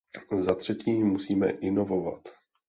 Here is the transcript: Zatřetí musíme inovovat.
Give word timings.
Zatřetí 0.39 1.03
musíme 1.03 1.49
inovovat. 1.61 2.21